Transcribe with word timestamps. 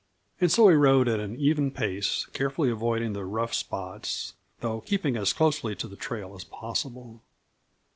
And 0.39 0.51
so 0.51 0.67
he 0.67 0.75
rode 0.75 1.07
at 1.07 1.19
an 1.19 1.35
even 1.35 1.69
pace, 1.69 2.25
carefully 2.33 2.71
avoiding 2.71 3.13
the 3.13 3.23
rough 3.23 3.53
spots, 3.53 4.33
though 4.59 4.81
keeping 4.81 5.15
as 5.15 5.31
closely 5.31 5.75
to 5.75 5.87
the 5.87 5.95
trail 5.95 6.33
as 6.33 6.43
possible. 6.43 7.21